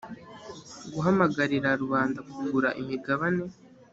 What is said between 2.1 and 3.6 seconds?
kugura imigabane